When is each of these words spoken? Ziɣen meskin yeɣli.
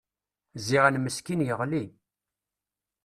Ziɣen 0.65 0.99
meskin 0.99 1.45
yeɣli. 1.47 1.83